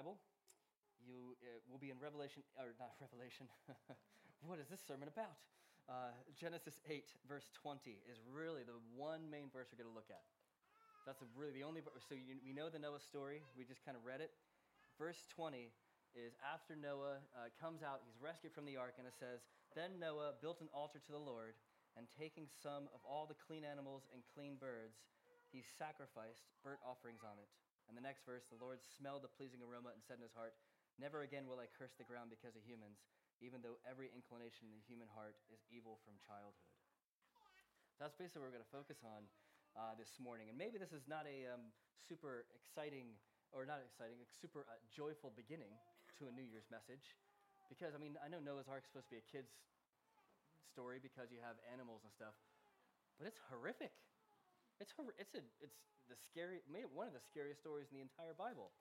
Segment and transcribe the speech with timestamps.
[0.00, 0.16] Bible,
[1.04, 3.44] you uh, will be in Revelation, or not Revelation.
[4.48, 5.36] what is this sermon about?
[5.92, 10.08] Uh, Genesis 8, verse 20 is really the one main verse we're going to look
[10.08, 10.24] at.
[11.04, 12.00] That's really the only verse.
[12.08, 13.44] So you, we know the Noah story.
[13.60, 14.32] We just kind of read it.
[14.96, 15.68] Verse 20
[16.16, 19.44] is after Noah uh, comes out, he's rescued from the ark, and it says,
[19.76, 21.60] Then Noah built an altar to the Lord,
[22.00, 25.04] and taking some of all the clean animals and clean birds,
[25.52, 27.52] he sacrificed burnt offerings on it.
[27.90, 30.54] And the next verse, the Lord smelled the pleasing aroma and said in his heart,
[30.94, 33.02] Never again will I curse the ground because of humans,
[33.42, 36.70] even though every inclination in the human heart is evil from childhood.
[37.98, 39.26] So that's basically what we're going to focus on
[39.74, 40.52] uh, this morning.
[40.52, 43.18] And maybe this is not a um, super exciting,
[43.50, 45.74] or not exciting, a super uh, joyful beginning
[46.22, 47.18] to a New Year's message.
[47.66, 49.50] Because, I mean, I know Noah's Ark is supposed to be a kid's
[50.70, 52.38] story because you have animals and stuff,
[53.18, 53.94] but it's horrific.
[54.80, 55.76] It's, it's, a, it's
[56.08, 56.64] the scary,
[56.96, 58.72] one of the scariest stories in the entire Bible.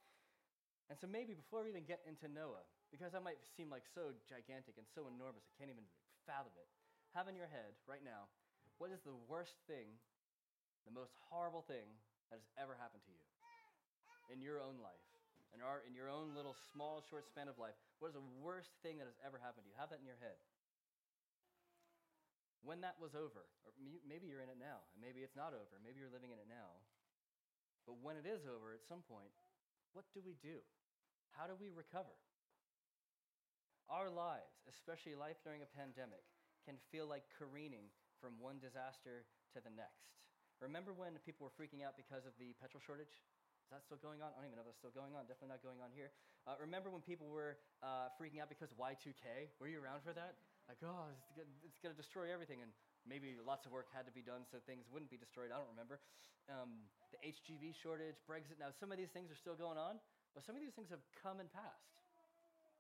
[0.88, 4.16] And so maybe before we even get into Noah, because that might seem like so
[4.26, 5.86] gigantic and so enormous, I can't even
[6.26, 6.66] fathom it,
[7.14, 8.32] have in your head right now,
[8.82, 9.92] what is the worst thing,
[10.88, 11.86] the most horrible thing
[12.32, 13.26] that has ever happened to you
[14.34, 15.04] in your own life,
[15.54, 17.76] in, our, in your own little small, short span of life?
[18.00, 19.78] What is the worst thing that has ever happened to you?
[19.78, 20.40] Have that in your head
[22.64, 23.72] when that was over, or
[24.04, 26.50] maybe you're in it now, and maybe it's not over, maybe you're living in it
[26.52, 26.80] now,
[27.88, 29.32] but when it is over at some point,
[29.96, 30.62] what do we do?
[31.34, 32.14] How do we recover?
[33.90, 36.22] Our lives, especially life during a pandemic,
[36.68, 37.90] can feel like careening
[38.22, 40.14] from one disaster to the next.
[40.62, 43.24] Remember when people were freaking out because of the petrol shortage?
[43.70, 44.34] Is that still going on?
[44.34, 45.30] I don't even know if that's still going on.
[45.30, 46.10] Definitely not going on here.
[46.50, 49.54] Uh, remember when people were uh, freaking out because Y2K?
[49.62, 50.42] Were you around for that?
[50.66, 51.06] Like, oh,
[51.38, 52.66] it's going to destroy everything.
[52.66, 52.74] And
[53.06, 55.54] maybe lots of work had to be done so things wouldn't be destroyed.
[55.54, 56.02] I don't remember.
[56.50, 56.82] Um,
[57.14, 58.58] the HGV shortage, Brexit.
[58.58, 60.02] Now, some of these things are still going on,
[60.34, 61.94] but some of these things have come and passed.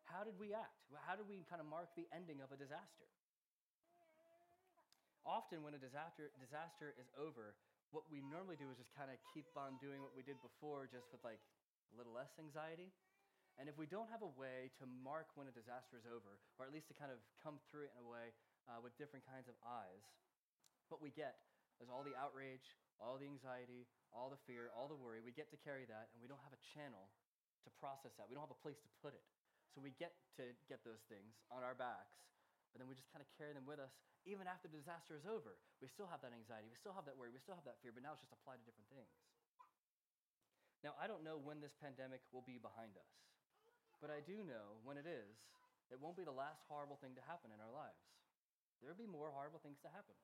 [0.09, 0.74] How did we act?
[1.06, 3.06] How did we kind of mark the ending of a disaster?
[5.22, 7.53] Often, when a disaster, disaster is over,
[7.89, 10.85] what we normally do is just kind of keep on doing what we did before,
[10.85, 11.41] just with like
[11.89, 12.94] a little less anxiety.
[13.57, 16.63] And if we don't have a way to mark when a disaster is over, or
[16.63, 18.31] at least to kind of come through it in a way
[18.69, 20.05] uh, with different kinds of eyes,
[20.88, 21.44] what we get
[21.83, 25.19] is all the outrage, all the anxiety, all the fear, all the worry.
[25.19, 27.11] We get to carry that, and we don't have a channel
[27.67, 28.31] to process that.
[28.31, 29.25] We don't have a place to put it.
[29.75, 32.19] So we get to get those things on our backs
[32.72, 33.94] but then we just kind of carry them with us
[34.28, 35.57] even after the disaster is over.
[35.80, 37.96] We still have that anxiety, we still have that worry, we still have that fear,
[37.96, 39.09] but now it's just applied to different things.
[40.84, 43.12] Now, I don't know when this pandemic will be behind us,
[44.00, 45.35] but I do know when it is,
[45.91, 48.00] it won't be the last horrible thing to happen in our lives.
[48.80, 50.16] There will be more horrible things to happen.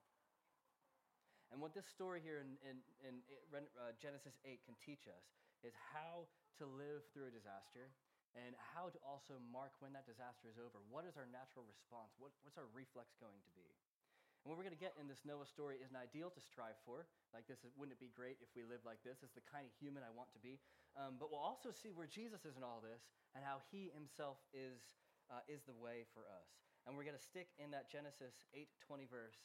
[1.51, 3.13] And what this story here in, in, in
[3.75, 5.25] uh, Genesis 8 can teach us
[5.61, 6.29] is how
[6.61, 7.91] to live through a disaster
[8.35, 10.83] and how to also mark when that disaster is over.
[10.91, 12.11] What is our natural response?
[12.19, 13.67] What, what's our reflex going to be?
[14.43, 16.77] And what we're going to get in this Noah story is an ideal to strive
[16.85, 17.07] for.
[17.33, 19.23] Like this, wouldn't it be great if we lived like this?
[19.25, 20.61] It's the kind of human I want to be.
[20.93, 24.37] Um, but we'll also see where Jesus is in all this and how he himself
[24.53, 25.01] is,
[25.33, 26.47] uh, is the way for us.
[26.85, 29.41] And we're going to stick in that Genesis 8:20 verse.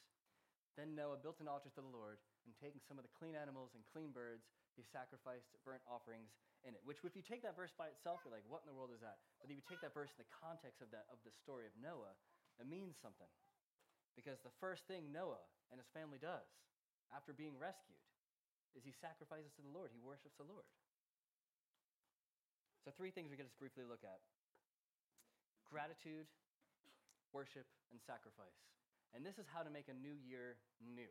[0.77, 3.73] Then Noah built an altar to the Lord and taking some of the clean animals
[3.73, 6.83] and clean birds, he sacrificed burnt offerings in it.
[6.85, 9.01] Which, if you take that verse by itself, you're like, what in the world is
[9.01, 9.21] that?
[9.41, 11.75] But if you take that verse in the context of, that, of the story of
[11.81, 12.15] Noah,
[12.61, 13.29] it means something.
[14.19, 15.41] Because the first thing Noah
[15.73, 16.47] and his family does
[17.15, 17.99] after being rescued
[18.77, 20.67] is he sacrifices to the Lord, he worships the Lord.
[22.85, 24.23] So, three things we're going to briefly look at
[25.69, 26.27] gratitude,
[27.31, 28.59] worship, and sacrifice.
[29.15, 31.11] And this is how to make a new year new.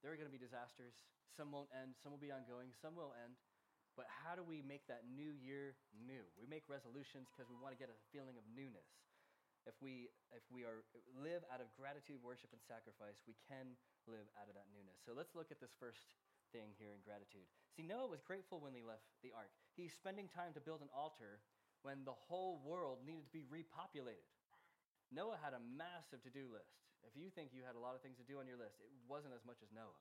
[0.00, 0.94] There are going to be disasters.
[1.36, 3.36] Some won't end, some will be ongoing, some will end.
[3.96, 6.24] But how do we make that new year new?
[6.36, 8.88] We make resolutions because we want to get a feeling of newness.
[9.64, 10.86] If we, if we are,
[11.18, 13.74] live out of gratitude, worship, and sacrifice, we can
[14.06, 15.00] live out of that newness.
[15.02, 16.14] So let's look at this first
[16.54, 17.48] thing here in gratitude.
[17.74, 19.50] See, Noah was grateful when he left the ark.
[19.74, 21.42] He's spending time to build an altar
[21.82, 24.22] when the whole world needed to be repopulated.
[25.10, 26.85] Noah had a massive to do list.
[27.04, 28.88] If you think you had a lot of things to do on your list, it
[29.04, 30.00] wasn't as much as Noah.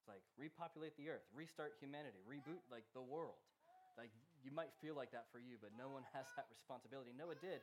[0.00, 3.36] It's like repopulate the earth, restart humanity, reboot like the world.
[4.00, 7.12] Like you might feel like that for you, but no one has that responsibility.
[7.12, 7.60] Noah did,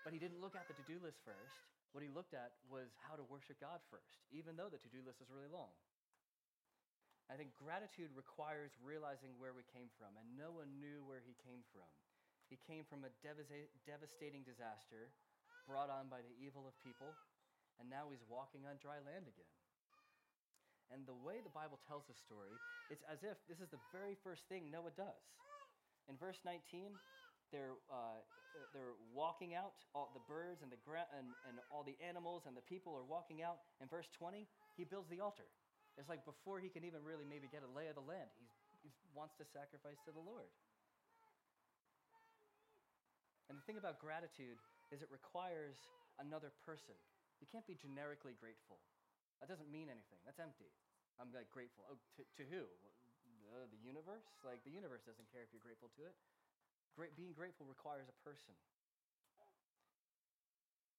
[0.00, 1.56] but he didn't look at the to do list first.
[1.92, 5.04] What he looked at was how to worship God first, even though the to do
[5.06, 5.70] list is really long.
[7.30, 11.64] I think gratitude requires realizing where we came from, and Noah knew where he came
[11.72, 11.88] from.
[12.52, 15.08] He came from a devastating disaster
[15.64, 17.16] brought on by the evil of people,
[17.80, 19.54] and now he's walking on dry land again.
[20.92, 22.52] And the way the Bible tells the story,
[22.92, 25.24] it's as if this is the very first thing Noah does.
[26.06, 26.92] In verse 19,
[27.50, 28.20] they're uh,
[28.70, 32.54] they're walking out, all the birds and the gra- and, and all the animals and
[32.54, 33.66] the people are walking out.
[33.82, 34.46] In verse 20,
[34.78, 35.46] he builds the altar.
[35.98, 38.54] It's like before he can even really maybe get a lay of the land, he's,
[38.82, 40.50] he wants to sacrifice to the Lord.
[43.50, 44.58] And the thing about gratitude
[44.90, 45.78] is it requires
[46.18, 46.94] another person.
[47.44, 48.80] You can't be generically grateful.
[49.44, 50.16] That doesn't mean anything.
[50.24, 50.72] That's empty.
[51.20, 51.84] I'm like grateful.
[51.92, 52.64] Oh, to, to who?
[53.52, 54.24] The, the universe?
[54.40, 56.16] Like the universe doesn't care if you're grateful to it.
[56.96, 58.56] Great, being grateful requires a person.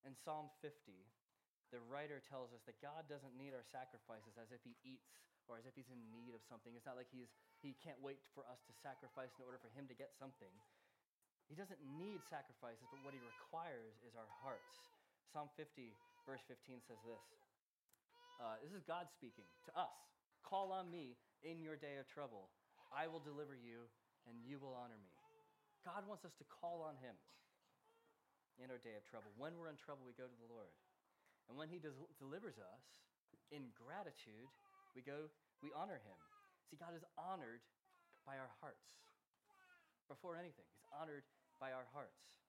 [0.05, 0.69] In Psalm 50,
[1.73, 5.17] the writer tells us that God doesn't need our sacrifices as if he eats
[5.49, 6.77] or as if he's in need of something.
[6.77, 7.33] It's not like he's,
[7.65, 10.53] he can't wait for us to sacrifice in order for him to get something.
[11.49, 14.93] He doesn't need sacrifices, but what he requires is our hearts.
[15.29, 15.89] Psalm 50,
[16.25, 17.25] verse 15 says this
[18.41, 19.93] uh, This is God speaking to us.
[20.41, 22.49] Call on me in your day of trouble.
[22.93, 23.85] I will deliver you,
[24.29, 25.13] and you will honor me.
[25.85, 27.13] God wants us to call on Him
[28.57, 29.29] in our day of trouble.
[29.37, 30.73] When we're in trouble, we go to the Lord.
[31.49, 31.77] And when He
[32.17, 32.83] delivers us
[33.53, 34.49] in gratitude,
[34.97, 35.29] we go,
[35.61, 36.17] we honor Him.
[36.69, 37.61] See, God is honored
[38.25, 38.97] by our hearts.
[40.09, 41.25] Before anything, He's honored
[41.61, 42.41] by our hearts.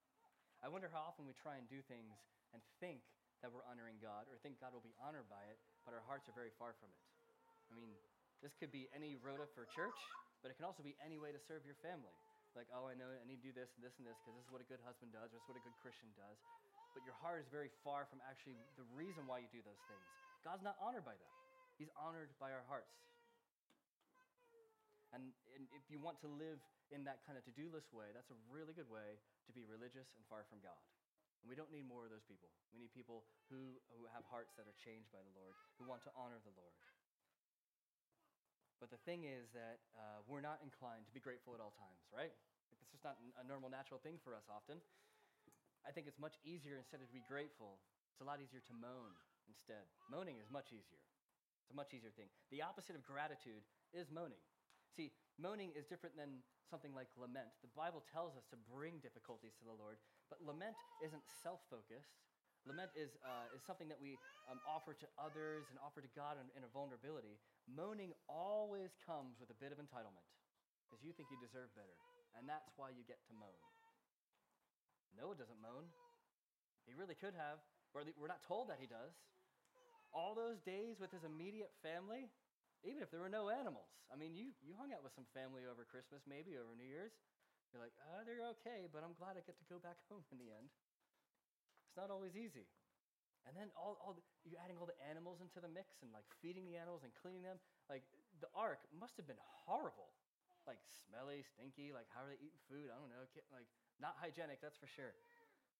[0.65, 2.17] I wonder how often we try and do things
[2.57, 3.05] and think
[3.45, 6.29] that we're honoring God or think God will be honored by it, but our hearts
[6.29, 7.03] are very far from it.
[7.69, 7.93] I mean,
[8.41, 9.97] this could be any rota for church,
[10.41, 12.15] but it can also be any way to serve your family
[12.57, 14.49] like, oh, I know I need to do this and this and this because this
[14.49, 16.41] is what a good husband does, or this is what a good Christian does.
[16.97, 20.05] But your heart is very far from actually the reason why you do those things.
[20.41, 21.35] God's not honored by that,
[21.77, 22.97] He's honored by our hearts.
[25.15, 26.59] And, and if you want to live
[26.91, 29.63] in that kind of to do list way, that's a really good way to be
[29.63, 30.81] religious and far from God.
[31.43, 32.49] And we don't need more of those people.
[32.73, 36.03] We need people who, who have hearts that are changed by the Lord, who want
[36.09, 36.75] to honor the Lord.
[38.77, 42.05] But the thing is that uh, we're not inclined to be grateful at all times,
[42.13, 42.33] right?
[42.83, 44.81] It's just not a normal, natural thing for us often.
[45.87, 47.81] I think it's much easier instead of to be grateful,
[48.13, 49.17] it's a lot easier to moan
[49.49, 49.87] instead.
[50.11, 51.01] Moaning is much easier.
[51.63, 52.29] It's a much easier thing.
[52.51, 54.43] The opposite of gratitude is moaning.
[54.97, 56.41] See, moaning is different than
[56.73, 57.53] something like lament.
[57.61, 60.01] The Bible tells us to bring difficulties to the Lord,
[60.33, 62.17] but lament isn't self focused.
[62.67, 64.19] Lament is, uh, is something that we
[64.51, 67.39] um, offer to others and offer to God in, in a vulnerability.
[67.71, 70.27] Moaning always comes with a bit of entitlement
[70.83, 71.95] because you think you deserve better.
[72.35, 73.55] And that's why you get to moan.
[75.15, 75.87] Noah doesn't moan.
[76.91, 77.63] He really could have.
[77.95, 79.15] We're not told that he does.
[80.11, 82.29] All those days with his immediate family,
[82.87, 83.91] even if there were no animals.
[84.09, 87.13] I mean, you, you hung out with some family over Christmas, maybe over New Year's.
[87.75, 90.39] You're like, oh, they're okay, but I'm glad I get to go back home in
[90.39, 90.71] the end.
[91.91, 92.71] It's not always easy.
[93.47, 96.27] And then all, all the, you're adding all the animals into the mix and like
[96.43, 97.63] feeding the animals and cleaning them.
[97.87, 98.03] Like
[98.43, 100.11] the ark must have been horrible.
[100.67, 102.91] Like smelly, stinky, like how are they eating food?
[102.91, 103.23] I don't know.
[103.55, 103.71] Like
[104.03, 105.15] not hygienic, that's for sure.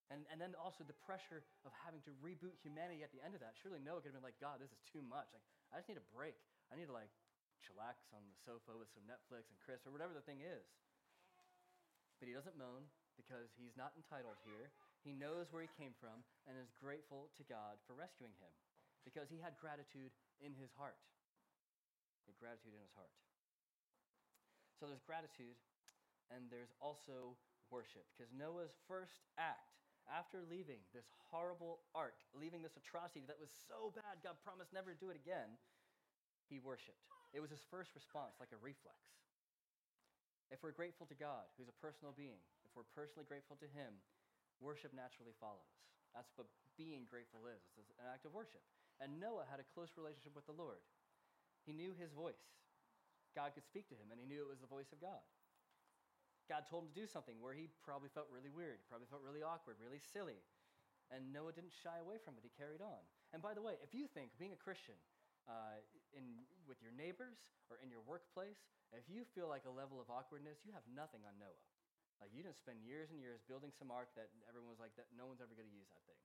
[0.07, 3.43] And, and then also the pressure of having to reboot humanity at the end of
[3.43, 3.59] that.
[3.59, 5.27] Surely Noah could have been like, God, this is too much.
[5.35, 5.43] Like,
[5.75, 6.39] I just need a break.
[6.71, 7.11] I need to like
[7.63, 10.67] chillax on the sofa with some Netflix and Chris or whatever the thing is.
[12.19, 14.73] But he doesn't moan because he's not entitled here.
[15.05, 18.53] He knows where he came from and is grateful to God for rescuing him
[19.05, 20.11] because he had gratitude
[20.41, 20.97] in his heart.
[22.25, 23.13] He had gratitude in his heart.
[24.77, 25.57] So there's gratitude
[26.33, 27.37] and there's also
[27.71, 29.77] worship because Noah's first act
[30.07, 34.95] after leaving this horrible ark, leaving this atrocity that was so bad, God promised never
[34.95, 35.59] to do it again,
[36.49, 37.03] he worshiped.
[37.35, 38.97] It was his first response, like a reflex.
[40.47, 43.99] If we're grateful to God, who's a personal being, if we're personally grateful to him,
[44.63, 45.67] worship naturally follows.
[46.15, 46.47] That's what
[46.79, 47.61] being grateful is.
[47.75, 48.63] It's an act of worship.
[49.03, 50.79] And Noah had a close relationship with the Lord.
[51.67, 52.39] He knew his voice.
[53.35, 55.21] God could speak to him, and he knew it was the voice of God.
[56.47, 59.43] God told him to do something where he probably felt really weird, probably felt really
[59.43, 60.39] awkward, really silly.
[61.11, 62.47] And Noah didn't shy away from it.
[62.47, 63.03] He carried on.
[63.35, 64.95] And by the way, if you think being a Christian
[65.47, 65.79] uh,
[66.15, 67.39] in, with your neighbors
[67.71, 68.59] or in your workplace,
[68.95, 71.67] if you feel like a level of awkwardness, you have nothing on Noah.
[72.23, 75.11] Like you didn't spend years and years building some ark that everyone was like that
[75.13, 76.17] no one's ever going to use that thing.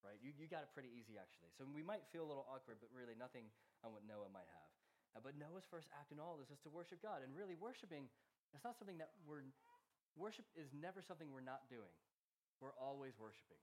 [0.00, 0.16] Right?
[0.22, 1.50] You, you got it pretty easy actually.
[1.58, 3.50] So we might feel a little awkward, but really nothing
[3.82, 4.70] on what Noah might have.
[5.12, 7.20] Uh, but Noah's first act in all this is to worship God.
[7.20, 8.06] And really worshiping,
[8.54, 9.44] it's not something that we're
[10.16, 11.94] worship is never something we're not doing.
[12.58, 13.60] We're always worshiping.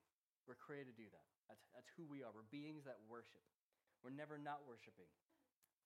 [0.48, 1.26] We're created to do that.
[1.52, 2.32] That's, that's who we are.
[2.32, 3.44] We're beings that worship.
[4.06, 5.10] We're never not worshiping.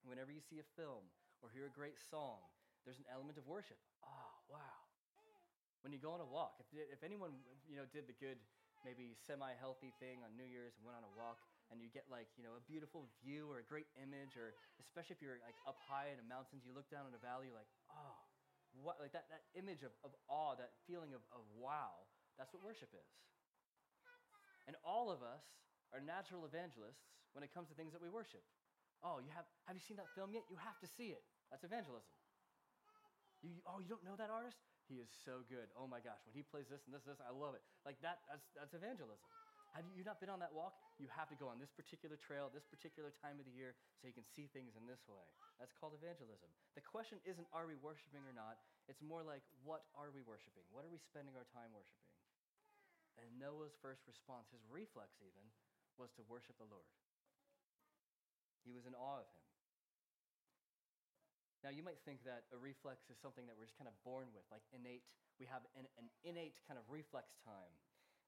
[0.03, 1.07] Whenever you see a film
[1.39, 2.43] or hear a great song,
[2.83, 3.79] there's an element of worship.
[4.03, 4.79] Oh, wow
[5.81, 6.59] when you go on a walk.
[6.59, 7.31] If, if anyone
[7.67, 8.39] you know did the good,
[8.83, 11.39] maybe semi-healthy thing on New Year's and went on a walk,
[11.71, 15.15] and you get like you know a beautiful view or a great image, or especially
[15.15, 17.59] if you're like up high in the mountains, you look down in a valley, you're
[17.59, 18.19] like, oh,
[18.83, 18.99] what?
[18.99, 22.03] Like that that image of, of awe, that feeling of, of wow,
[22.35, 23.09] That's what worship is.
[24.67, 25.41] And all of us
[25.93, 27.01] are natural evangelists
[27.33, 28.41] when it comes to things that we worship.
[28.99, 30.43] Oh, you have, have you seen that film yet?
[30.51, 31.23] You have to see it.
[31.49, 32.11] That's evangelism.
[33.39, 34.59] You, oh, you don't know that artist?
[34.91, 35.71] He is so good.
[35.77, 37.63] Oh my gosh, when he plays this and this and this, I love it.
[37.87, 39.21] Like that, that's, that's evangelism.
[39.77, 40.73] Have you, you not been on that walk?
[40.97, 44.09] You have to go on this particular trail, this particular time of the year, so
[44.09, 45.21] you can see things in this way.
[45.61, 46.49] That's called evangelism.
[46.73, 48.57] The question isn't are we worshiping or not?
[48.89, 50.65] It's more like what are we worshiping?
[50.73, 52.09] What are we spending our time worshiping?
[53.21, 55.45] And Noah's first response, his reflex even,
[55.99, 56.87] was to worship the Lord.
[58.63, 59.45] He was in awe of him.
[61.59, 64.31] Now, you might think that a reflex is something that we're just kind of born
[64.31, 65.03] with, like innate.
[65.35, 67.75] We have an, an innate kind of reflex time.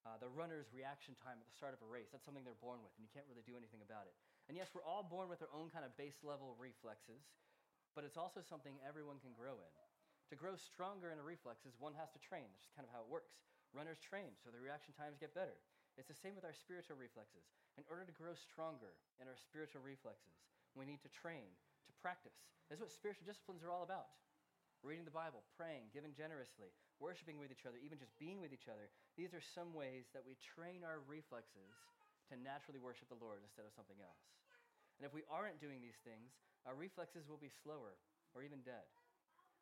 [0.03, 2.81] Uh, the runner's reaction time at the start of a race, that's something they're born
[2.81, 4.17] with, and you can't really do anything about it.
[4.49, 7.21] And yes, we're all born with our own kind of base level reflexes,
[7.93, 9.73] but it's also something everyone can grow in.
[10.33, 12.49] To grow stronger in a reflex is one has to train.
[12.49, 13.37] That's just kind of how it works.
[13.77, 15.55] Runners train, so the reaction times get better.
[16.00, 17.43] It's the same with our spiritual reflexes.
[17.75, 20.39] In order to grow stronger in our spiritual reflexes,
[20.75, 21.51] we need to train,
[21.88, 22.36] to practice.
[22.71, 24.07] That's what spiritual disciplines are all about.
[24.81, 28.65] Reading the Bible, praying, giving generously, worshiping with each other, even just being with each
[28.65, 28.89] other.
[29.13, 31.69] These are some ways that we train our reflexes
[32.33, 34.24] to naturally worship the Lord instead of something else.
[34.98, 36.33] And if we aren't doing these things,
[36.65, 38.00] our reflexes will be slower
[38.33, 38.88] or even dead.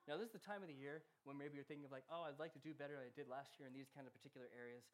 [0.08, 2.24] Now, this is the time of the year when maybe you're thinking of like, oh,
[2.26, 4.48] I'd like to do better than I did last year in these kind of particular
[4.56, 4.88] areas.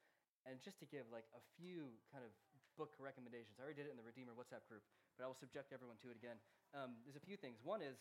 [0.45, 2.31] And just to give like a few kind of
[2.77, 4.85] book recommendations, I already did it in the Redeemer WhatsApp group,
[5.17, 6.37] but I will subject everyone to it again.
[6.77, 7.57] Um, there's a few things.
[7.65, 7.97] One is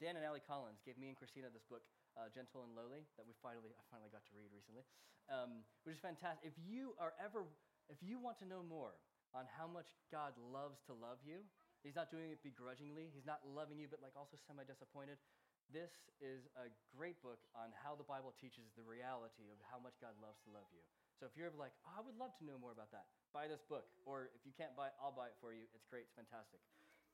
[0.00, 1.84] Dan and Allie Collins gave me and Christina this book,
[2.16, 4.88] uh, Gentle and Lowly, that we finally I finally got to read recently,
[5.28, 6.48] um, which is fantastic.
[6.48, 7.44] If you are ever,
[7.92, 8.96] if you want to know more
[9.36, 11.44] on how much God loves to love you,
[11.82, 13.10] He's not doing it begrudgingly.
[13.10, 15.18] He's not loving you, but like also semi disappointed.
[15.66, 15.90] This
[16.22, 20.14] is a great book on how the Bible teaches the reality of how much God
[20.22, 20.84] loves to love you.
[21.22, 23.62] So if you're like, oh, I would love to know more about that, buy this
[23.70, 23.86] book.
[24.02, 25.70] Or if you can't buy it, I'll buy it for you.
[25.70, 26.58] It's great, it's fantastic.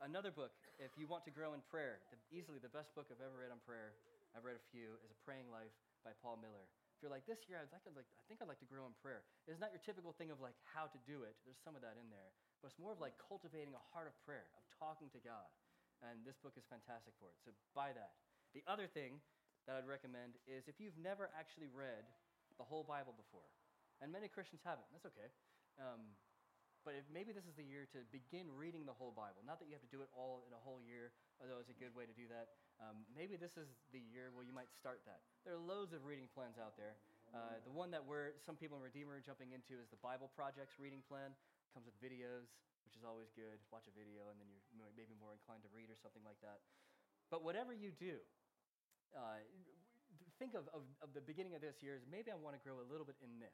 [0.00, 3.20] Another book, if you want to grow in prayer, the, easily the best book I've
[3.20, 3.92] ever read on prayer,
[4.32, 5.76] I've read a few, is A Praying Life
[6.08, 6.64] by Paul Miller.
[6.96, 8.88] If you're like, this year, I'd like, I'd like, I think I'd like to grow
[8.88, 9.28] in prayer.
[9.44, 11.36] It's not your typical thing of like how to do it.
[11.44, 12.32] There's some of that in there.
[12.64, 15.52] But it's more of like cultivating a heart of prayer, of talking to God.
[16.00, 17.36] And this book is fantastic for it.
[17.44, 18.16] So buy that.
[18.56, 19.20] The other thing
[19.68, 22.08] that I'd recommend is if you've never actually read
[22.56, 23.46] the whole Bible before,
[24.00, 25.28] and many Christians haven't, that's okay.
[25.78, 26.14] Um,
[26.86, 29.42] but if maybe this is the year to begin reading the whole Bible.
[29.44, 31.76] Not that you have to do it all in a whole year, although it's a
[31.76, 32.54] good way to do that.
[32.80, 35.20] Um, maybe this is the year where you might start that.
[35.44, 36.96] There are loads of reading plans out there.
[37.28, 40.32] Uh, the one that we're, some people in Redeemer are jumping into is the Bible
[40.32, 41.28] Project's reading plan.
[41.34, 42.48] It comes with videos,
[42.88, 43.60] which is always good.
[43.68, 44.64] Watch a video, and then you're
[44.96, 46.64] maybe more inclined to read or something like that.
[47.28, 48.16] But whatever you do,
[49.12, 49.44] uh,
[50.40, 52.80] think of, of, of the beginning of this year as maybe I want to grow
[52.80, 53.52] a little bit in this.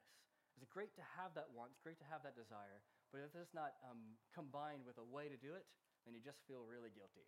[0.55, 2.79] It's great to have that want, it's great to have that desire,
[3.11, 5.67] but if it's not um, combined with a way to do it,
[6.07, 7.27] then you just feel really guilty.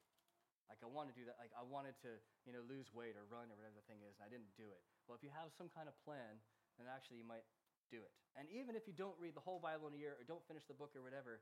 [0.67, 1.39] Like I want to do that.
[1.39, 4.19] Like I wanted to, you know, lose weight or run or whatever the thing is,
[4.19, 4.83] and I didn't do it.
[5.07, 6.43] Well, if you have some kind of plan,
[6.75, 7.47] then actually you might
[7.87, 8.11] do it.
[8.35, 10.67] And even if you don't read the whole Bible in a year or don't finish
[10.67, 11.39] the book or whatever,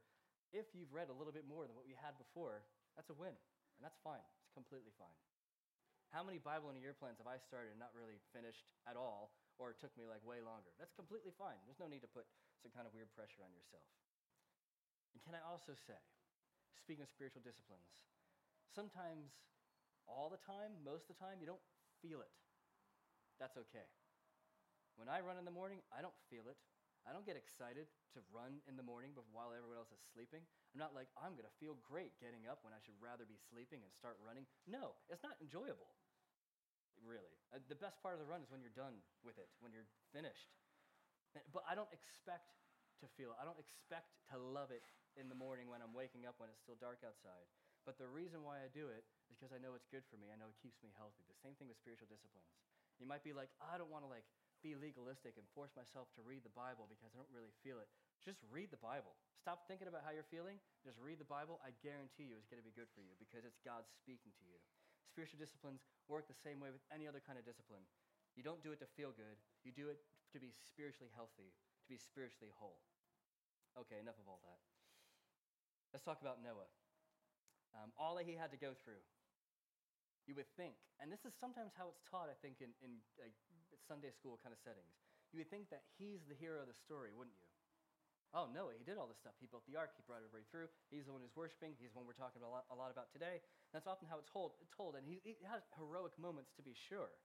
[0.53, 2.61] if you've read a little bit more than what we had before,
[2.93, 4.21] that's a win, and that's fine.
[4.45, 5.17] It's completely fine.
[6.13, 8.93] How many Bible in a year plans have I started and not really finished at
[8.95, 10.71] all, or it took me like way longer?
[10.75, 11.59] That's completely fine.
[11.67, 12.27] There's no need to put
[12.59, 13.87] some kind of weird pressure on yourself.
[15.15, 15.99] And can I also say,
[16.75, 17.87] speaking of spiritual disciplines,
[18.75, 19.31] sometimes,
[20.05, 21.63] all the time, most of the time, you don't
[22.03, 22.33] feel it.
[23.39, 23.87] That's okay.
[24.99, 26.59] When I run in the morning, I don't feel it.
[27.05, 27.85] I don't get excited
[28.17, 30.41] to run in the morning but while everyone else is sleeping.
[30.73, 33.37] I'm not like, I'm going to feel great getting up when I should rather be
[33.37, 34.49] sleeping and start running.
[34.65, 35.93] No, it's not enjoyable,
[37.05, 37.37] really.
[37.53, 39.87] Uh, the best part of the run is when you're done with it, when you're
[40.11, 40.51] finished.
[41.53, 42.55] But I don't expect
[43.03, 43.37] to feel it.
[43.39, 44.83] I don't expect to love it
[45.19, 47.47] in the morning when I'm waking up when it's still dark outside.
[47.83, 50.33] But the reason why I do it is because I know it's good for me.
[50.33, 51.21] I know it keeps me healthy.
[51.27, 52.49] The same thing with spiritual disciplines.
[52.97, 54.25] You might be like, I don't want to like
[54.63, 57.91] be legalistic and force myself to read the Bible because I don't really feel it.
[58.23, 59.13] Just read the Bible.
[59.37, 60.57] Stop thinking about how you're feeling.
[60.81, 61.61] Just read the Bible.
[61.61, 64.45] I guarantee you it's going to be good for you because it's God speaking to
[64.49, 64.57] you.
[65.15, 65.79] Spiritual disciplines
[66.11, 67.87] work the same way with any other kind of discipline.
[68.35, 69.39] You don't do it to feel good.
[69.63, 70.03] You do it
[70.35, 72.83] to be spiritually healthy, to be spiritually whole.
[73.79, 74.59] Okay, enough of all that.
[75.95, 76.67] Let's talk about Noah.
[77.79, 78.99] Um, all that he had to go through.
[80.27, 83.31] You would think, and this is sometimes how it's taught, I think, in, in like,
[83.87, 84.99] Sunday school kind of settings.
[85.31, 87.47] You would think that he's the hero of the story, wouldn't you?
[88.35, 89.39] Oh, Noah, he did all this stuff.
[89.39, 90.67] He built the ark, he brought everybody through.
[90.91, 91.71] He's the one who's worshiping.
[91.79, 93.39] He's the one we're talking a lot, a lot about today.
[93.71, 97.15] That's often how it's told, told and he, he has heroic moments to be sure.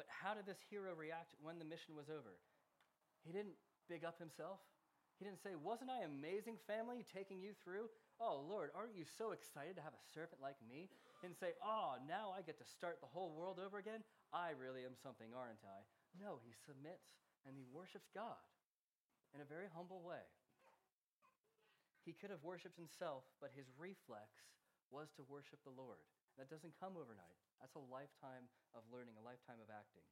[0.00, 2.40] But how did this hero react when the mission was over?
[3.28, 3.60] He didn't
[3.92, 4.64] big up himself.
[5.20, 7.92] He didn't say, Wasn't I amazing family taking you through?
[8.16, 10.88] Oh, Lord, aren't you so excited to have a servant like me?
[11.20, 14.00] And say, Oh, now I get to start the whole world over again.
[14.32, 15.84] I really am something, aren't I?
[16.16, 18.40] No, he submits and he worships God
[19.34, 20.24] in a very humble way.
[22.02, 24.32] He could have worshiped himself, but his reflex
[24.88, 26.00] was to worship the Lord.
[26.40, 27.38] That doesn't come overnight.
[27.60, 30.06] That's a lifetime of learning, a lifetime of acting.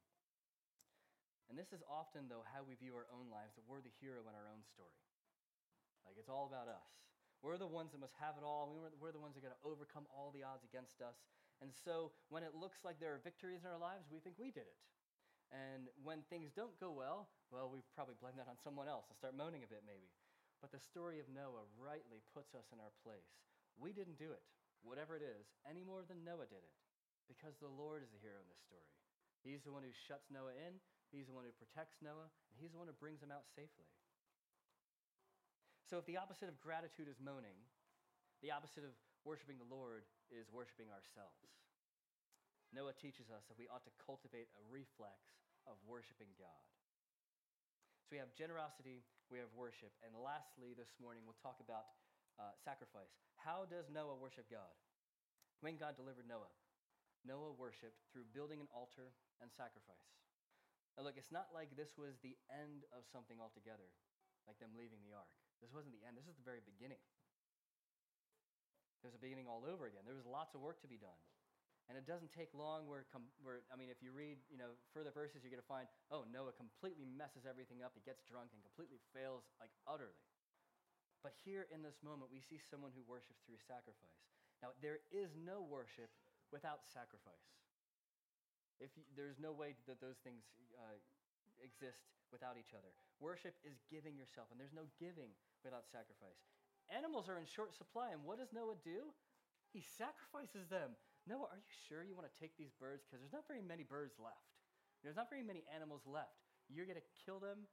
[1.49, 4.21] And this is often, though, how we view our own lives, that we're the hero
[4.29, 5.01] in our own story.
[6.05, 7.01] Like it's all about us.
[7.41, 8.69] We're the ones that must have it all.
[9.01, 11.17] We're the ones that going to overcome all the odds against us.
[11.59, 14.53] And so when it looks like there are victories in our lives, we think we
[14.53, 14.79] did it.
[15.49, 19.17] And when things don't go well, well, we probably blame that on someone else and
[19.17, 20.13] start moaning a bit maybe.
[20.61, 23.33] But the story of Noah rightly puts us in our place.
[23.81, 24.45] We didn't do it,
[24.85, 26.75] whatever it is, any more than Noah did it,
[27.25, 28.85] because the Lord is the hero in this story.
[29.41, 30.77] He's the one who shuts Noah in,
[31.09, 33.89] He's the one who protects Noah, and he's the one who brings him out safely.
[35.89, 37.57] So if the opposite of gratitude is moaning,
[38.45, 38.93] the opposite of
[39.25, 41.49] worshiping the Lord is worshiping ourselves.
[42.69, 45.17] Noah teaches us that we ought to cultivate a reflex
[45.65, 46.63] of worshiping God.
[48.05, 51.97] So we have generosity, we have worship, and lastly, this morning we'll talk about
[52.37, 53.09] uh, sacrifice.
[53.37, 54.73] How does Noah worship God?
[55.61, 56.49] When God delivered Noah,
[57.27, 59.11] Noah worshiped through building an altar
[59.43, 60.09] and sacrifice.
[60.95, 63.87] Now, look, it's not like this was the end of something altogether,
[64.47, 65.29] like them leaving the ark.
[65.59, 67.01] This wasn't the end, this is the very beginning.
[69.03, 70.03] There's a beginning all over again.
[70.03, 71.19] There was lots of work to be done.
[71.89, 74.77] And it doesn't take long where, com- where I mean, if you read, you know,
[74.93, 77.97] further verses, you're going to find, oh, Noah completely messes everything up.
[77.97, 80.21] He gets drunk and completely fails, like, utterly.
[81.25, 84.21] But here in this moment, we see someone who worships through sacrifice.
[84.61, 86.13] Now, there is no worship
[86.53, 87.41] without sacrifice.
[88.77, 90.45] If you, there's no way that those things
[90.77, 90.95] uh,
[91.59, 92.93] exist without each other.
[93.17, 95.33] Worship is giving yourself, and there's no giving
[95.65, 96.37] without sacrifice.
[96.93, 99.11] Animals are in short supply, and what does Noah do?
[99.73, 100.95] He sacrifices them.
[101.27, 103.03] Noah, are you sure you want to take these birds?
[103.03, 104.55] Because there's not very many birds left.
[105.03, 106.43] There's not very many animals left.
[106.67, 107.65] You're going to kill them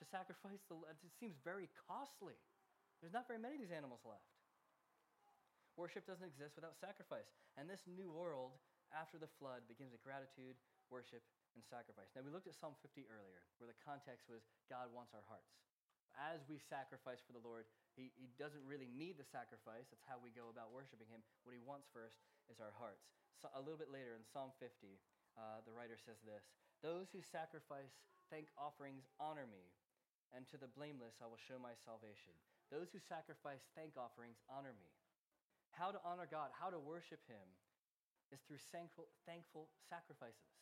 [0.00, 0.76] to sacrifice the.
[0.88, 2.38] It seems very costly.
[3.00, 4.30] There's not very many of these animals left.
[5.74, 7.28] Worship doesn't exist without sacrifice.
[7.56, 8.60] And this new world
[8.92, 10.56] after the flood begins with gratitude,
[10.92, 11.24] worship,
[11.56, 12.12] and sacrifice.
[12.12, 15.52] Now, we looked at Psalm 50 earlier, where the context was God wants our hearts.
[16.16, 19.84] As we sacrifice for the Lord, he, he doesn't really need the sacrifice.
[19.92, 21.20] That's how we go about worshiping Him.
[21.44, 22.16] What He wants first
[22.48, 23.04] is our hearts.
[23.36, 24.96] So a little bit later in Psalm 50,
[25.36, 26.44] uh, the writer says this
[26.80, 27.92] Those who sacrifice
[28.32, 29.68] thank offerings honor me,
[30.32, 32.32] and to the blameless I will show my salvation.
[32.72, 34.88] Those who sacrifice thank offerings honor me.
[35.76, 37.44] How to honor God, how to worship Him,
[38.32, 40.56] is through thankful, thankful sacrifices.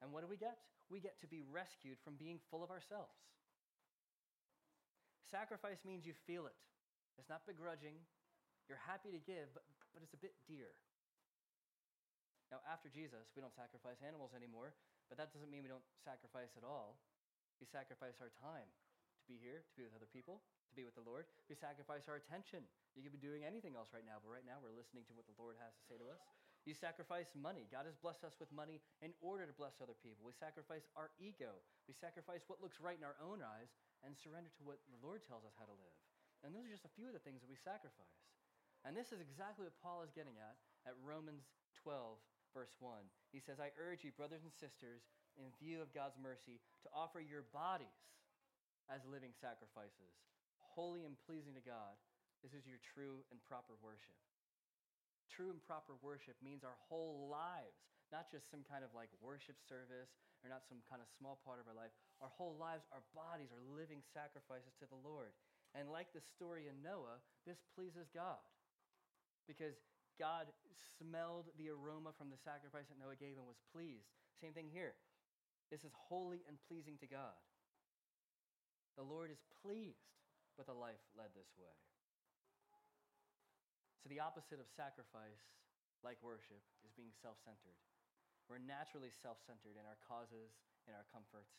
[0.00, 0.56] And what do we get?
[0.88, 3.12] We get to be rescued from being full of ourselves.
[5.30, 6.58] Sacrifice means you feel it.
[7.14, 7.94] It's not begrudging.
[8.66, 9.62] You're happy to give, but,
[9.94, 10.74] but it's a bit dear.
[12.50, 14.74] Now, after Jesus, we don't sacrifice animals anymore,
[15.06, 16.98] but that doesn't mean we don't sacrifice at all.
[17.62, 20.98] We sacrifice our time to be here, to be with other people, to be with
[20.98, 21.30] the Lord.
[21.46, 22.66] We sacrifice our attention.
[22.98, 25.30] You could be doing anything else right now, but right now we're listening to what
[25.30, 26.18] the Lord has to say to us.
[26.68, 27.64] You sacrifice money.
[27.72, 30.28] God has blessed us with money in order to bless other people.
[30.28, 31.56] We sacrifice our ego.
[31.88, 33.72] We sacrifice what looks right in our own eyes
[34.04, 35.98] and surrender to what the Lord tells us how to live.
[36.44, 38.20] And those are just a few of the things that we sacrifice.
[38.84, 40.56] And this is exactly what Paul is getting at
[40.88, 41.44] at Romans
[41.84, 42.16] 12,
[42.56, 42.96] verse 1.
[43.32, 45.04] He says, I urge you, brothers and sisters,
[45.36, 48.00] in view of God's mercy, to offer your bodies
[48.88, 50.12] as living sacrifices,
[50.56, 51.96] holy and pleasing to God.
[52.40, 54.16] This is your true and proper worship.
[55.40, 57.80] True and proper worship means our whole lives,
[58.12, 60.12] not just some kind of like worship service
[60.44, 61.96] or not some kind of small part of our life.
[62.20, 65.32] Our whole lives, our bodies are living sacrifices to the Lord.
[65.72, 68.44] And like the story in Noah, this pleases God
[69.48, 69.80] because
[70.20, 70.44] God
[71.00, 74.12] smelled the aroma from the sacrifice that Noah gave and was pleased.
[74.44, 74.92] Same thing here.
[75.72, 77.40] This is holy and pleasing to God.
[79.00, 80.04] The Lord is pleased
[80.60, 81.72] with a life led this way.
[84.00, 85.44] So, the opposite of sacrifice,
[86.00, 87.76] like worship, is being self centered.
[88.48, 90.56] We're naturally self centered in our causes,
[90.88, 91.52] in our comforts.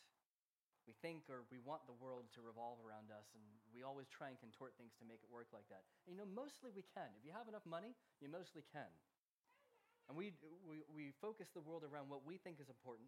[0.89, 4.33] We think or we want the world to revolve around us, and we always try
[4.33, 5.85] and contort things to make it work like that.
[6.09, 7.13] And you know, mostly we can.
[7.21, 8.89] If you have enough money, you mostly can.
[10.09, 10.33] And we,
[10.65, 13.07] we, we focus the world around what we think is important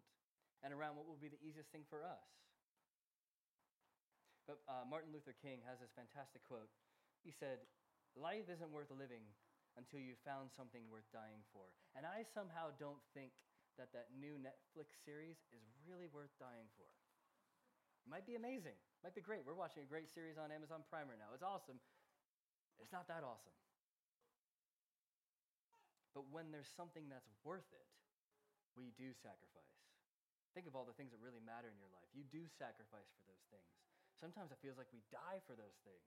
[0.62, 2.24] and around what will be the easiest thing for us.
[4.46, 6.70] But uh, Martin Luther King has this fantastic quote.
[7.26, 7.64] He said,
[8.14, 9.26] Life isn't worth living
[9.74, 11.66] until you've found something worth dying for.
[11.98, 13.34] And I somehow don't think
[13.74, 16.86] that that new Netflix series is really worth dying for.
[18.06, 18.78] You Might be amazing.
[18.78, 19.42] it Might be great.
[19.42, 21.34] We're watching a great series on Amazon Prime right now.
[21.34, 21.82] It's awesome.
[22.78, 23.54] It's not that awesome.
[26.14, 27.88] But when there's something that's worth it,
[28.78, 29.74] we do sacrifice.
[30.54, 32.06] Think of all the things that really matter in your life.
[32.14, 33.66] You do sacrifice for those things.
[34.22, 36.06] Sometimes it feels like we die for those things.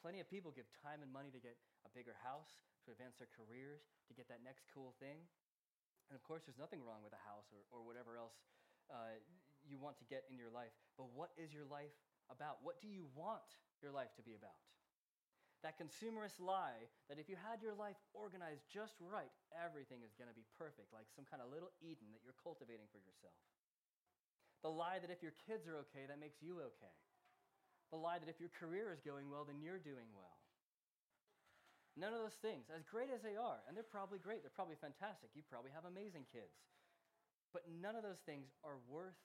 [0.00, 1.56] Plenty of people give time and money to get
[1.86, 5.24] a bigger house, to advance their careers, to get that next cool thing.
[6.08, 8.38] And of course, there's nothing wrong with a house or, or whatever else
[8.92, 9.18] uh,
[9.66, 10.70] you want to get in your life.
[10.94, 11.94] But what is your life
[12.30, 12.62] about?
[12.62, 13.46] What do you want
[13.82, 14.54] your life to be about?
[15.66, 20.30] That consumerist lie that if you had your life organized just right, everything is going
[20.30, 23.34] to be perfect, like some kind of little Eden that you're cultivating for yourself.
[24.62, 26.94] The lie that if your kids are okay, that makes you okay.
[27.90, 30.36] The lie that if your career is going well, then you're doing well.
[31.96, 34.76] None of those things, as great as they are, and they're probably great, they're probably
[34.76, 36.52] fantastic, you probably have amazing kids,
[37.56, 39.16] but none of those things are worth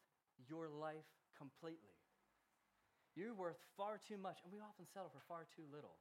[0.47, 1.04] your life
[1.36, 2.00] completely.
[3.12, 6.00] You're worth far too much, and we often settle for far too little.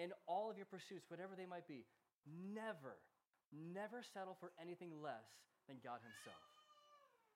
[0.00, 1.84] In all of your pursuits, whatever they might be,
[2.24, 2.96] never,
[3.52, 5.28] never settle for anything less
[5.68, 6.40] than God Himself.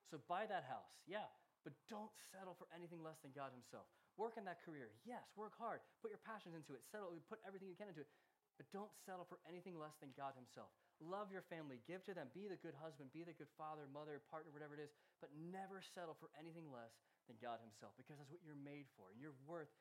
[0.09, 1.29] So buy that house, yeah,
[1.69, 3.93] but don't settle for anything less than God Himself.
[4.15, 4.95] Work in that career.
[5.03, 5.83] Yes, work hard.
[5.99, 6.87] Put your passions into it.
[6.87, 8.11] Settle, put everything you can into it.
[8.55, 10.71] But don't settle for anything less than God Himself.
[11.03, 11.83] Love your family.
[11.91, 12.31] Give to them.
[12.31, 13.11] Be the good husband.
[13.11, 14.95] Be the good father, mother, partner, whatever it is.
[15.19, 16.95] But never settle for anything less
[17.27, 19.11] than God Himself because that's what you're made for.
[19.19, 19.75] You're worth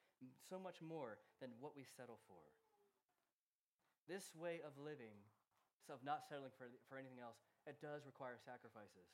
[0.49, 2.41] so much more than what we settle for.
[4.09, 5.15] This way of living,
[5.87, 9.07] of not settling for, for anything else, it does require sacrifices.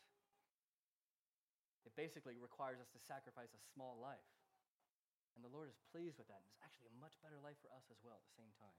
[1.86, 4.24] It basically requires us to sacrifice a small life.
[5.40, 6.44] And the Lord is pleased with that.
[6.44, 8.76] And it's actually a much better life for us as well at the same time.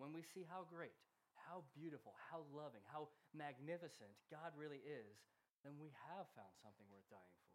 [0.00, 0.96] When we see how great,
[1.36, 5.20] how beautiful, how loving, how magnificent God really is,
[5.60, 7.52] then we have found something worth dying for.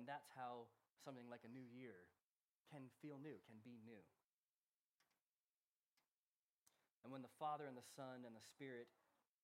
[0.00, 0.72] And that's how
[1.04, 2.08] something like a new year
[2.72, 4.00] can feel new, can be new.
[7.04, 8.88] And when the Father and the Son and the Spirit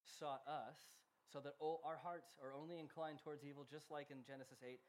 [0.01, 0.81] sought us,
[1.29, 4.81] so that all, our hearts are only inclined towards evil, just like in Genesis 8,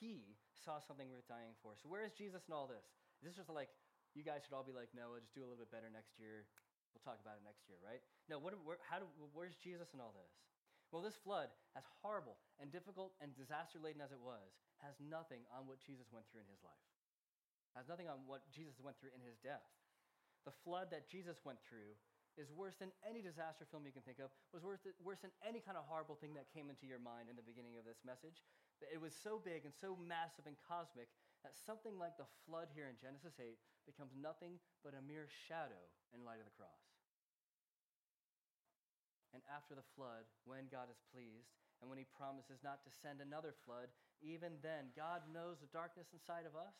[0.00, 1.74] he saw something worth dying for.
[1.78, 2.84] So where is Jesus in all this?
[3.20, 3.72] Is this just like,
[4.16, 6.48] you guys should all be like Noah, just do a little bit better next year.
[6.92, 8.00] We'll talk about it next year, right?
[8.32, 9.06] No, what, where, how do,
[9.36, 10.32] where's Jesus in all this?
[10.88, 15.44] Well, this flood, as horrible and difficult and disaster laden as it was, has nothing
[15.52, 16.88] on what Jesus went through in his life.
[17.76, 19.66] Has nothing on what Jesus went through in his death.
[20.48, 21.98] The flood that Jesus went through
[22.36, 25.60] is worse than any disaster film you can think of, was worse, worse than any
[25.60, 28.44] kind of horrible thing that came into your mind in the beginning of this message.
[28.84, 31.08] It was so big and so massive and cosmic
[31.40, 33.56] that something like the flood here in Genesis 8
[33.88, 35.80] becomes nothing but a mere shadow
[36.12, 36.84] in light of the cross.
[39.32, 43.20] And after the flood, when God is pleased, and when he promises not to send
[43.20, 43.92] another flood,
[44.24, 46.76] even then, God knows the darkness inside of us,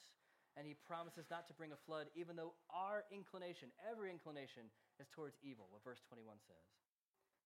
[0.56, 5.08] and he promises not to bring a flood, even though our inclination, every inclination, is
[5.12, 6.68] towards evil, what verse 21 says.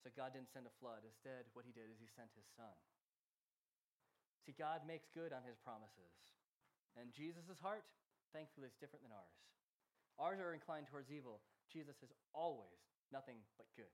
[0.01, 1.05] So God didn't send a flood.
[1.05, 2.73] Instead, what he did is he sent his son.
[4.49, 6.15] See, God makes good on his promises.
[6.97, 7.85] And Jesus' heart,
[8.33, 9.41] thankfully, is different than ours.
[10.17, 11.45] Ours are inclined towards evil.
[11.69, 12.81] Jesus is always
[13.13, 13.93] nothing but good.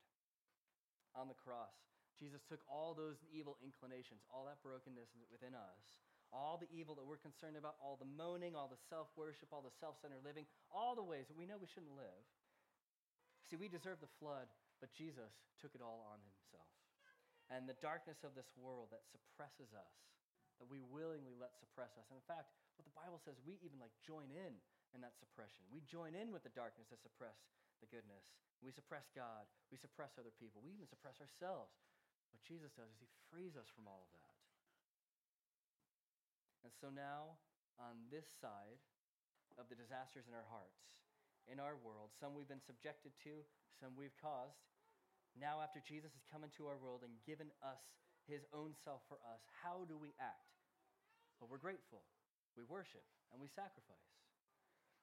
[1.18, 1.74] On the cross,
[2.16, 6.00] Jesus took all those evil inclinations, all that brokenness within us,
[6.32, 9.62] all the evil that we're concerned about, all the moaning, all the self worship, all
[9.62, 12.22] the self centered living, all the ways that we know we shouldn't live.
[13.46, 14.50] See, we deserve the flood,
[14.82, 15.30] but Jesus
[15.62, 16.66] took it all on himself.
[17.46, 19.94] And the darkness of this world that suppresses us,
[20.58, 22.10] that we willingly let suppress us.
[22.10, 24.58] And in fact, what the Bible says, we even like join in
[24.94, 25.62] in that suppression.
[25.70, 27.38] We join in with the darkness that suppress
[27.78, 28.34] the goodness.
[28.64, 29.46] We suppress God.
[29.70, 30.64] We suppress other people.
[30.64, 31.76] We even suppress ourselves.
[32.34, 34.34] What Jesus does is he frees us from all of that.
[36.66, 37.38] And so now,
[37.78, 38.82] on this side
[39.54, 40.82] of the disasters in our hearts,
[41.50, 43.42] in our world, some we've been subjected to,
[43.78, 44.58] some we've caused,
[45.36, 47.80] now after Jesus has come into our world and given us
[48.24, 50.50] his own self for us, how do we act?
[51.38, 52.02] Well, we're grateful,
[52.56, 54.10] we worship, and we sacrifice.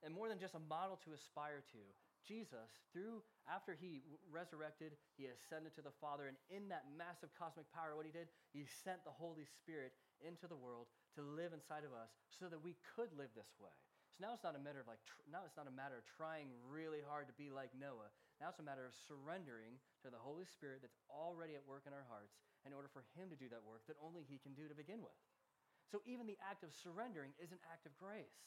[0.01, 1.83] And more than just a model to aspire to,
[2.27, 7.67] Jesus, through after he resurrected, he ascended to the Father, and in that massive cosmic
[7.71, 9.91] power, what he did, he sent the Holy Spirit
[10.23, 13.75] into the world to live inside of us so that we could live this way.
[14.13, 16.05] So now it's not a matter of like tr- now it's not a matter of
[16.05, 18.13] trying really hard to be like Noah.
[18.37, 21.97] Now it's a matter of surrendering to the Holy Spirit that's already at work in
[21.97, 24.69] our hearts in order for Him to do that work that only He can do
[24.69, 25.17] to begin with.
[25.89, 28.37] So even the act of surrendering is an act of grace.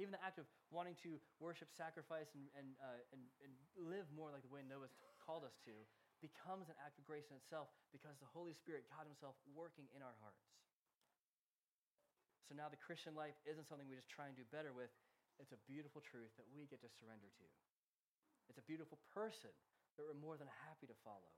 [0.00, 4.32] Even the act of wanting to worship, sacrifice, and, and, uh, and, and live more
[4.32, 4.88] like the way Noah
[5.20, 5.76] called us to
[6.24, 10.00] becomes an act of grace in itself because the Holy Spirit, God Himself, working in
[10.00, 10.40] our hearts.
[12.48, 14.90] So now the Christian life isn't something we just try and do better with.
[15.40, 17.46] It's a beautiful truth that we get to surrender to.
[18.50, 19.54] It's a beautiful person
[19.96, 21.32] that we're more than happy to follow.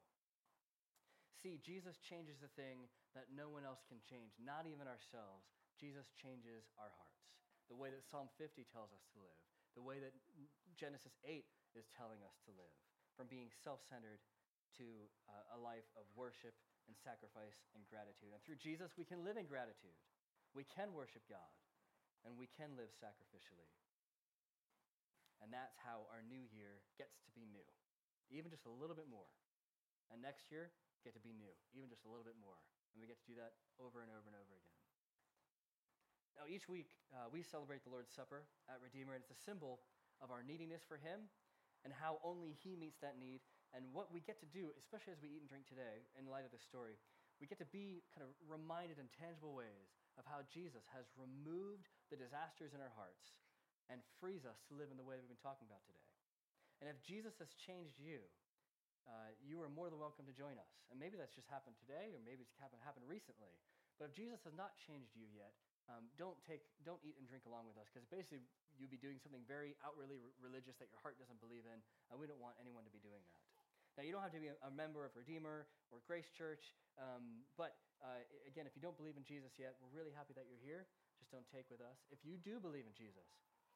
[1.45, 5.45] See, Jesus changes the thing that no one else can change, not even ourselves.
[5.77, 7.21] Jesus changes our hearts.
[7.69, 9.41] The way that Psalm 50 tells us to live,
[9.77, 10.15] the way that
[10.79, 11.45] Genesis 8
[11.77, 12.73] is telling us to live,
[13.19, 14.21] from being self centered
[14.81, 14.87] to
[15.29, 16.55] uh, a life of worship
[16.89, 18.33] and sacrifice and gratitude.
[18.33, 19.97] And through Jesus, we can live in gratitude.
[20.55, 21.51] We can worship God,
[22.23, 23.67] and we can live sacrificially.
[25.43, 27.67] And that's how our new year gets to be new,
[28.31, 29.29] even just a little bit more.
[30.15, 30.71] And next year,
[31.03, 32.57] get to be new, even just a little bit more.
[32.95, 34.79] And we get to do that over and over and over again.
[36.39, 39.83] Now, each week, uh, we celebrate the Lord's Supper at Redeemer, and it's a symbol
[40.23, 41.31] of our neediness for Him
[41.83, 43.43] and how only He meets that need.
[43.75, 46.47] And what we get to do, especially as we eat and drink today, in light
[46.47, 46.95] of this story,
[47.43, 51.91] we get to be kind of reminded in tangible ways of how Jesus has removed
[52.11, 53.35] the disasters in our hearts
[53.93, 56.09] and frees us to live in the way we've been talking about today.
[56.81, 58.23] And if Jesus has changed you,
[59.05, 60.73] uh, you are more than welcome to join us.
[60.89, 63.53] And maybe that's just happened today, or maybe it's happened, happened recently.
[64.01, 65.53] But if Jesus has not changed you yet,
[65.93, 68.41] um, don't take, don't eat and drink along with us, because basically
[68.81, 72.17] you'd be doing something very outwardly re- religious that your heart doesn't believe in, and
[72.17, 73.45] we don't want anyone to be doing that.
[73.95, 77.79] Now, you don't have to be a member of Redeemer or Grace Church, um, but
[78.05, 80.85] uh, again, if you don't believe in Jesus yet, we're really happy that you're here.
[81.17, 82.05] Just don't take with us.
[82.13, 83.25] If you do believe in Jesus,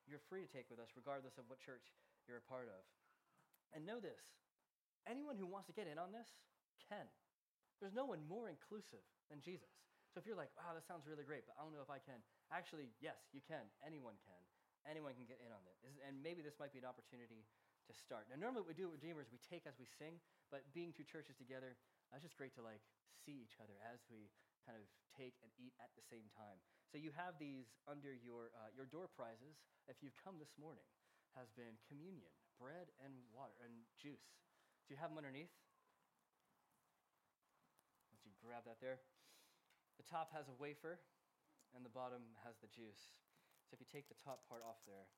[0.05, 1.97] you're free to take with us, regardless of what church
[2.29, 2.85] you're a part of.
[3.73, 4.21] And know this
[5.09, 6.29] anyone who wants to get in on this
[6.85, 7.09] can.
[7.81, 9.01] There's no one more inclusive
[9.33, 9.73] than Jesus.
[10.13, 12.01] So if you're like, wow, that sounds really great, but I don't know if I
[12.01, 12.21] can.
[12.53, 13.65] Actually, yes, you can.
[13.81, 14.43] Anyone can.
[14.85, 15.81] Anyone can get in on this.
[16.05, 17.45] And maybe this might be an opportunity
[17.89, 18.29] to start.
[18.29, 20.21] Now, normally what we do at is we take as we sing,
[20.53, 21.77] but being two churches together,
[22.17, 22.81] it's just great to like
[23.25, 24.33] see each other as we
[24.65, 26.57] kind of take and eat at the same time.
[26.89, 29.61] So you have these under your, uh, your door prizes.
[29.89, 30.85] If you've come this morning,
[31.37, 34.41] has been communion, bread and water and juice.
[34.89, 35.53] Do you have them underneath?
[38.09, 39.05] Once you grab that there.
[40.01, 41.03] The top has a wafer,
[41.77, 43.19] and the bottom has the juice.
[43.69, 45.11] So if you take the top part off there,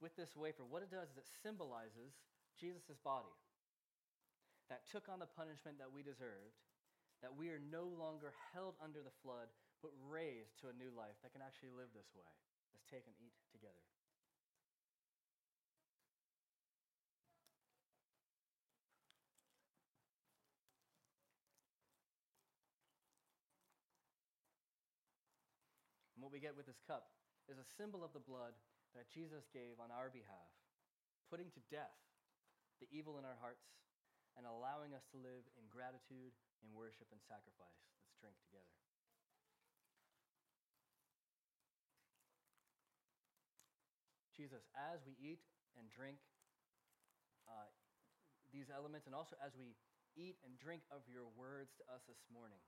[0.00, 2.16] with this wafer, what it does is it symbolizes
[2.56, 3.34] Jesus' body
[4.68, 6.60] that took on the punishment that we deserved,
[7.24, 9.48] that we are no longer held under the flood,
[9.80, 12.28] but raised to a new life that can actually live this way.
[12.76, 13.80] Let's take and eat together.
[26.14, 27.08] And what we get with this cup
[27.48, 28.52] is a symbol of the blood
[28.92, 30.52] that Jesus gave on our behalf,
[31.30, 31.94] putting to death
[32.82, 33.64] the evil in our hearts
[34.38, 36.30] and allowing us to live in gratitude,
[36.62, 37.74] in worship, and sacrifice.
[37.98, 38.70] Let's drink together.
[44.38, 45.42] Jesus, as we eat
[45.74, 46.22] and drink
[47.50, 47.66] uh,
[48.54, 49.74] these elements, and also as we
[50.14, 52.62] eat and drink of your words to us this morning,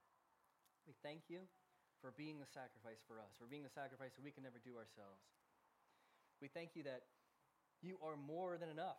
[0.91, 1.47] we thank you
[2.03, 4.75] for being the sacrifice for us, for being the sacrifice that we can never do
[4.75, 5.23] ourselves.
[6.43, 7.07] We thank you that
[7.79, 8.99] you are more than enough.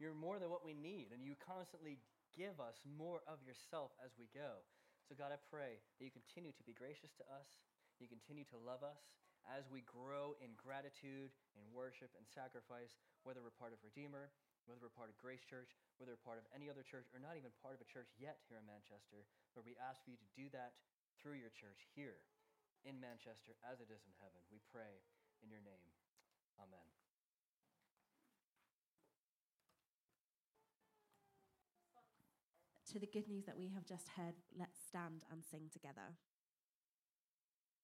[0.00, 2.00] You're more than what we need, and you constantly
[2.32, 4.64] give us more of yourself as we go.
[5.04, 7.60] So, God, I pray that you continue to be gracious to us,
[8.00, 9.12] you continue to love us
[9.44, 12.96] as we grow in gratitude, in worship, and sacrifice,
[13.28, 14.32] whether we're part of Redeemer,
[14.64, 17.36] whether we're part of Grace Church, whether we're part of any other church, or not
[17.36, 20.30] even part of a church yet here in Manchester, where we ask for you to
[20.36, 20.76] do that
[21.20, 22.24] through your church here
[22.88, 24.40] in Manchester as it is in heaven.
[24.48, 25.04] We pray
[25.44, 25.88] in your name.
[26.56, 27.09] Amen.
[32.92, 36.18] To the good news that we have just heard, let's stand and sing together.